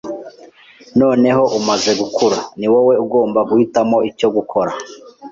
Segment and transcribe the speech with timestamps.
[0.99, 4.71] Noneho umaze gukura, ni wowe ugomba guhitamo icyo gukora.